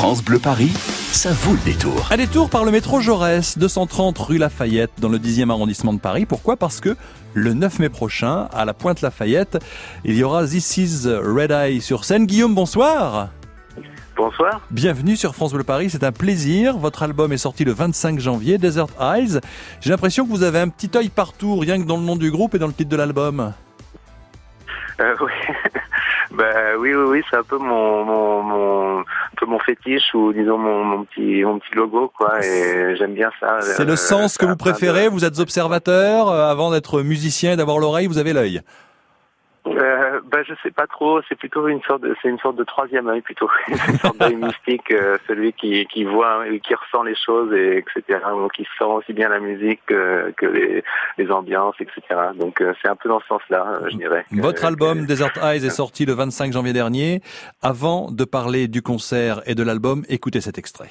[0.00, 0.70] France Bleu Paris,
[1.10, 2.06] ça vaut le détour.
[2.12, 6.24] Un détour par le métro Jaurès, 230 rue Lafayette, dans le 10e arrondissement de Paris.
[6.24, 6.56] Pourquoi?
[6.56, 6.96] Parce que
[7.34, 9.58] le 9 mai prochain, à la Pointe Lafayette,
[10.04, 12.26] il y aura This is Red Eye sur scène.
[12.26, 13.30] Guillaume, bonsoir.
[14.16, 14.60] Bonsoir.
[14.70, 16.78] Bienvenue sur France Bleu Paris, c'est un plaisir.
[16.78, 19.40] Votre album est sorti le 25 janvier, Desert Eyes.
[19.80, 22.30] J'ai l'impression que vous avez un petit œil partout, rien que dans le nom du
[22.30, 23.52] groupe et dans le titre de l'album.
[25.00, 25.32] Euh, oui.
[26.30, 26.44] bah,
[26.78, 29.04] oui, oui, oui, c'est un peu mon, mon, mon, un
[29.38, 32.44] peu mon fétiche ou disons mon, mon petit, mon petit logo, quoi.
[32.44, 33.60] Et j'aime bien ça.
[33.60, 35.08] C'est le sens que vous préférez.
[35.08, 38.60] Vous êtes observateur euh, avant d'être musicien et d'avoir l'oreille, vous avez l'œil.
[39.66, 41.20] Euh, bah, je sais pas trop.
[41.28, 44.36] C'est plutôt une sorte de, c'est une sorte de troisième œil plutôt, une sorte d'œil
[44.36, 48.20] mystique, euh, celui qui, qui voit, et qui ressent les choses et etc.
[48.30, 50.84] Donc qui sent aussi bien la musique que, que les,
[51.18, 52.00] les ambiances, etc.
[52.34, 54.24] Donc euh, c'est un peu dans ce sens-là, euh, je dirais.
[54.32, 57.20] Votre album Desert Eyes est sorti le 25 janvier dernier.
[57.62, 60.90] Avant de parler du concert et de l'album, écoutez cet extrait.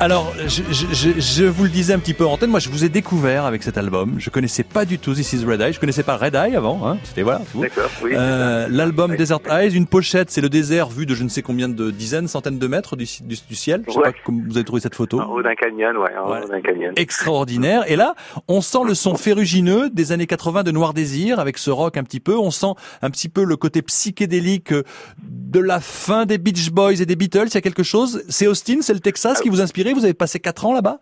[0.00, 2.68] Alors, je, je- je- je vous le disais un petit peu en antenne, moi je
[2.68, 4.14] vous ai découvert avec cet album.
[4.18, 5.72] Je connaissais pas du tout This is Red Eye.
[5.72, 6.86] Je connaissais pas Red Eye avant.
[6.86, 6.98] Hein.
[7.02, 7.40] C'était voilà.
[7.56, 8.12] D'accord, oui.
[8.14, 9.16] Euh, L'album.
[9.16, 12.28] Desert Eyes, une pochette, c'est le désert vu de je ne sais combien de dizaines,
[12.28, 13.82] centaines de mètres du, du- du ciel.
[13.88, 14.12] Je sais Ouais.
[14.12, 15.18] pas comment vous avez trouvé cette photo.
[15.20, 16.92] En haut d'un canyon, ouais, en haut d'un canyon.
[16.96, 17.82] extraordinaire.
[17.90, 18.14] Et là,
[18.46, 22.04] on sent le son ferrugineux des années 80 de Noir Désir avec ce rock un
[22.04, 22.38] petit peu.
[22.38, 24.84] On sent un petit peu le côté psychédélique euh,
[25.26, 27.46] de la fin des Beach Boys et des Beatles.
[27.48, 28.22] Il y a quelque chose?
[28.28, 31.00] C'est Austin, c'est le Texas qui vous a Vous avez passé quatre ans là-bas?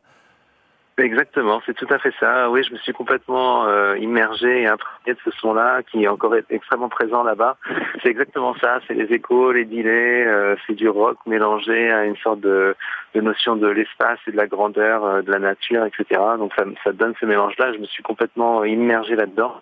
[0.98, 2.48] Exactement, c'est tout à fait ça.
[2.48, 6.34] Oui, je me suis complètement euh, immergé et imprégné de ce son-là qui est encore
[6.48, 7.58] extrêmement présent là-bas.
[8.02, 12.16] C'est exactement ça, c'est les échos, les delays, euh, c'est du rock mélangé à une
[12.16, 12.74] sorte de,
[13.14, 16.18] de notion de l'espace et de la grandeur, euh, de la nature, etc.
[16.38, 17.74] Donc ça, ça donne ce mélange-là.
[17.74, 19.52] Je me suis complètement immergé là-dedans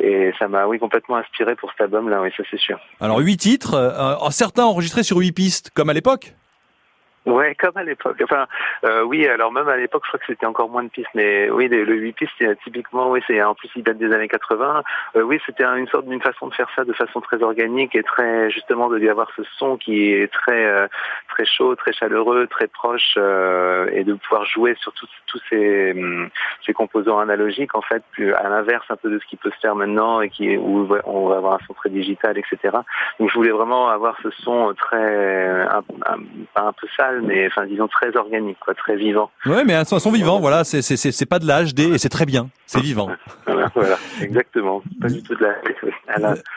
[0.00, 2.22] et ça m'a, oui, complètement inspiré pour cet album-là.
[2.22, 2.80] Oui, ça c'est sûr.
[2.98, 6.32] Alors huit titres, euh, certains enregistrés sur huit pistes, comme à l'époque?
[7.28, 8.16] Ouais, comme à l'époque.
[8.24, 8.46] Enfin,
[8.84, 11.50] euh, oui, alors même à l'époque, je crois que c'était encore moins de pistes, mais
[11.50, 14.82] oui, le, le 8 pistes, typiquement, oui, c'est en plus il date des années 80.
[15.16, 17.94] Euh, oui, c'était un- une sorte d'une façon de faire ça de façon très organique
[17.94, 20.88] et très justement de y avoir ce son qui est très euh,
[21.28, 25.92] très chaud, très chaleureux, très proche euh, et de pouvoir jouer sur tous tous ces
[25.92, 26.30] hum,
[26.64, 29.60] ces composants analogiques en fait, plus à l'inverse un peu de ce qui peut se
[29.60, 32.74] faire maintenant et qui où on va avoir un son très digital, etc.
[33.20, 36.18] Donc je voulais vraiment avoir ce son très un, un-
[36.56, 39.30] un peu sale, mais enfin disons très organique, quoi, très vivant.
[39.46, 40.40] Ouais, mais un son, un son vivant.
[40.40, 42.48] Voilà, c'est c'est c'est pas de la HD et c'est très bien.
[42.66, 43.08] C'est vivant.
[43.46, 44.82] Voilà, voilà, exactement.
[45.00, 45.54] Pas du tout de la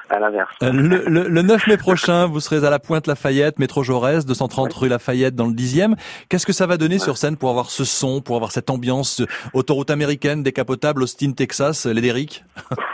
[0.09, 0.51] à l'inverse.
[0.61, 4.25] Euh, Le, le, le 9 mai prochain, vous serez à la Pointe Lafayette, métro Jaurès,
[4.25, 5.95] 230 rue Lafayette dans le 10e.
[6.29, 9.21] Qu'est-ce que ça va donner sur scène pour avoir ce son, pour avoir cette ambiance
[9.53, 12.43] autoroute américaine, décapotable, Austin, Texas, les Derrick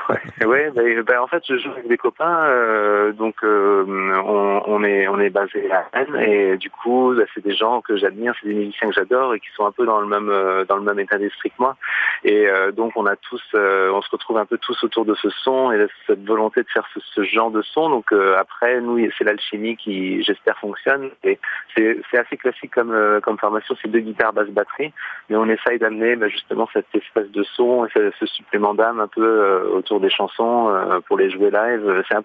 [0.09, 4.61] Ouais, ouais ben, ben, en fait, je joue avec des copains, euh, donc euh, on,
[4.65, 7.97] on est on est basé à Rennes et du coup, ben, c'est des gens que
[7.97, 10.63] j'admire, c'est des musiciens que j'adore et qui sont un peu dans le même euh,
[10.65, 11.75] dans le même état d'esprit que moi.
[12.23, 15.15] Et euh, donc, on a tous, euh, on se retrouve un peu tous autour de
[15.15, 17.89] ce son et cette volonté de faire ce, ce genre de son.
[17.89, 21.09] Donc euh, après, nous, c'est l'alchimie qui, j'espère, fonctionne.
[21.23, 21.39] Et
[21.75, 24.93] c'est assez classique comme comme formation, c'est deux guitares, basse, batterie,
[25.29, 29.07] mais on essaye d'amener ben, justement cette espèce de son et ce, supplément d'âme un
[29.07, 32.03] peu autour des chansons euh, pour les jouer live.
[32.11, 32.21] Un-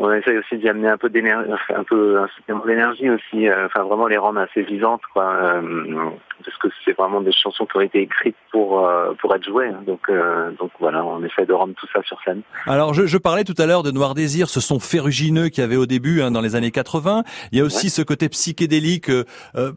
[0.00, 3.82] on essaye aussi d'y amener un peu d'énergie, un peu un d'énergie aussi, euh, enfin
[3.82, 6.10] vraiment les rendre assez vivantes, quoi, euh,
[6.44, 9.68] parce que c'est vraiment des chansons qui ont été écrites pour euh, pour être jouées.
[9.68, 9.82] hein.
[9.86, 12.42] Donc euh, donc voilà, on essaie de rendre tout ça sur scène.
[12.66, 15.64] Alors, je, je parlais tout à l'heure de Noir Désir, ce son ferrugineux qu'il y
[15.66, 17.24] avait au début, hein, dans les années 80.
[17.52, 19.10] Il y a aussi ce côté psychédélique.
[19.10, 19.24] euh,
[19.56, 19.72] euh,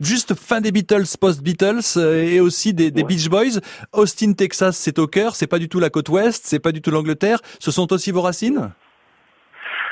[0.00, 3.08] Juste fin des Beatles, post-Beatles euh, et aussi des, des Ouais.
[3.08, 3.60] Beach Boys.
[3.92, 5.34] Austin, Texas, c'est au cœur.
[5.34, 7.40] C'est pas du tout la côte ouest, c'est pas du tout l'Angleterre.
[7.58, 8.70] Ce sont aussi vos racines?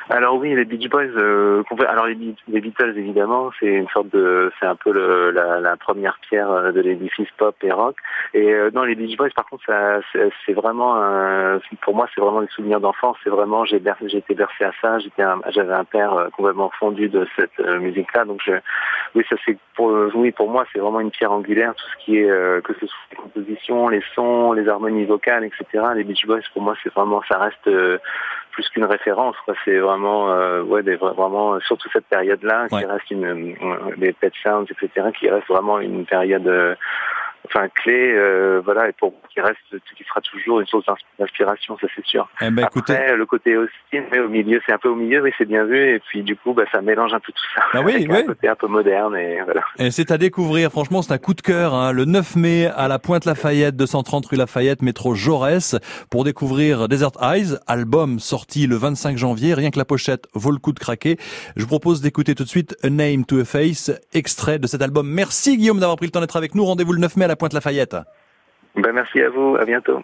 [0.09, 1.03] Alors oui, les Beach Boys.
[1.17, 5.33] euh, alors les, Be- les Beatles évidemment, c'est une sorte de, c'est un peu le,
[5.33, 7.97] la, la première pierre euh, de l'édifice pop et rock.
[8.33, 10.95] Et euh, non, les Beach Boys, par contre, c'est, vraiment,
[11.83, 13.17] pour moi, c'est vraiment des souvenirs d'enfance.
[13.25, 15.01] C'est vraiment, j'ai, été bercé à ça.
[15.01, 18.25] J'étais, un- j'avais un père euh, complètement fondu de cette euh, musique-là.
[18.27, 18.53] Donc, je,
[19.17, 21.75] oui, ça c'est pour, oui, pour moi, c'est vraiment une pierre angulaire.
[21.75, 25.85] Tout ce qui est, que ce soit les compositions, les sons, les harmonies vocales, etc.
[25.97, 27.69] Les Beach Boys, pour moi, c'est vraiment, ça reste
[28.57, 29.37] plus qu'une référence.
[29.67, 32.81] C'est vraiment, euh, ouais, des, vraiment, surtout cette période-là, Ouais.
[32.81, 36.75] qui reste une, euh, des Pet Sounds, etc., qui reste vraiment une période euh,
[37.47, 39.57] enfin clé, euh, voilà, et pour qui reste,
[39.97, 40.85] qui sera toujours une source
[41.19, 42.29] d'inspiration, ça c'est sûr.
[42.41, 45.23] Eh ben, écoutez, Après, le côté Austin, mais au milieu, c'est un peu au milieu,
[45.23, 47.63] mais c'est bien vu, et puis du coup, bah, ça mélange un peu tout ça.
[47.73, 48.17] Ah oui, avec oui.
[48.19, 49.63] un côté un peu moderne, et voilà.
[49.79, 51.75] Et c'est à découvrir, franchement, c'est un coup de cœur.
[51.75, 51.93] hein.
[51.93, 55.77] Le 9 mai à la Pointe Lafayette, 230 rue Lafayette, métro Jaurès,
[56.11, 59.55] pour découvrir Desert Eyes, album sorti le 25 janvier.
[59.55, 61.17] Rien que la pochette vaut le coup de craquer.
[61.57, 64.83] Je vous propose d'écouter tout de suite A Name to a Face, extrait de cet
[64.83, 65.09] album.
[65.09, 66.65] Merci Guillaume d'avoir pris le temps d'être avec nous.
[66.65, 67.97] Rendez-vous le 9 mai à la Pointe Lafayette.
[68.77, 70.03] Ben, merci à vous, à bientôt.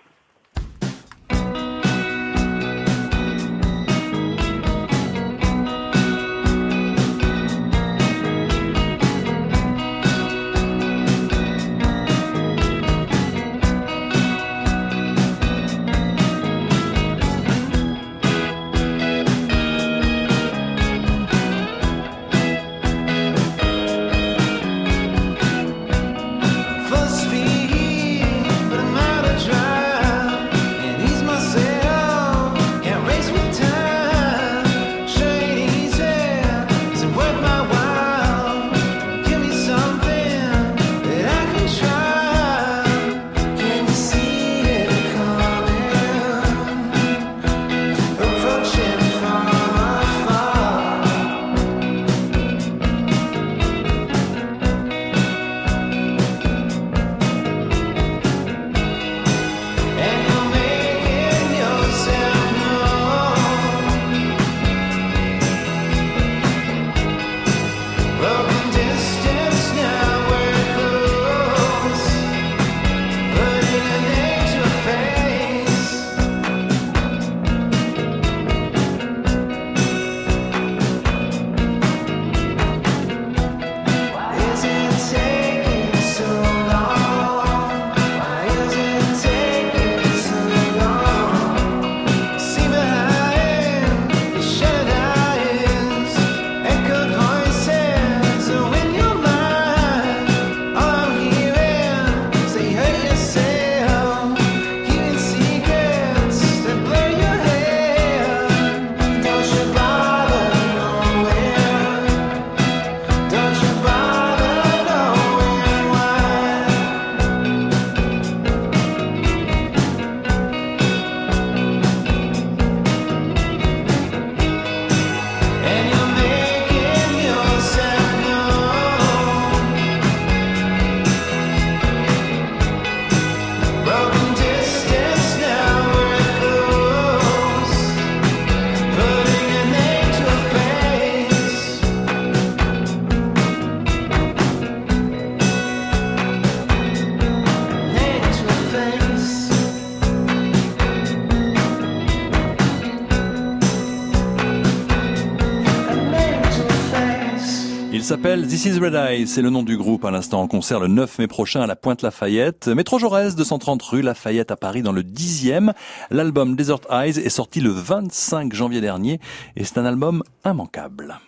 [158.03, 160.81] Il s'appelle This is Red Eye, c'est le nom du groupe à l'instant en concert
[160.81, 162.67] le 9 mai prochain à la Pointe Lafayette.
[162.67, 165.73] Métro Jaurès, 230 rue Lafayette à Paris dans le 10e.
[166.11, 169.21] L'album Desert Eyes est sorti le 25 janvier dernier
[169.55, 171.21] et c'est un album immanquable.